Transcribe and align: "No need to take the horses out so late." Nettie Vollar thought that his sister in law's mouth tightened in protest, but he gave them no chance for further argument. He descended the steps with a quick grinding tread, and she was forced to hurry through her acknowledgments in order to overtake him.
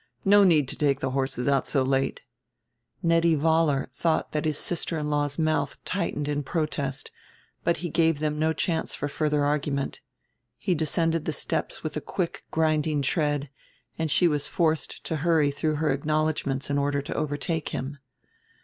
"No 0.25 0.43
need 0.43 0.67
to 0.69 0.75
take 0.75 0.99
the 0.99 1.11
horses 1.11 1.47
out 1.47 1.67
so 1.67 1.83
late." 1.83 2.21
Nettie 3.03 3.35
Vollar 3.35 3.87
thought 3.93 4.31
that 4.31 4.45
his 4.45 4.57
sister 4.57 4.97
in 4.97 5.11
law's 5.11 5.37
mouth 5.37 5.77
tightened 5.85 6.27
in 6.27 6.41
protest, 6.41 7.11
but 7.63 7.77
he 7.85 7.89
gave 7.91 8.17
them 8.17 8.39
no 8.39 8.51
chance 8.51 8.95
for 8.95 9.07
further 9.07 9.45
argument. 9.45 10.01
He 10.57 10.73
descended 10.73 11.25
the 11.25 11.33
steps 11.33 11.83
with 11.83 11.95
a 11.95 12.01
quick 12.01 12.45
grinding 12.49 13.03
tread, 13.03 13.51
and 13.99 14.09
she 14.09 14.27
was 14.27 14.47
forced 14.47 15.03
to 15.03 15.17
hurry 15.17 15.51
through 15.51 15.75
her 15.75 15.91
acknowledgments 15.91 16.71
in 16.71 16.79
order 16.79 17.03
to 17.03 17.13
overtake 17.13 17.69
him. 17.69 17.99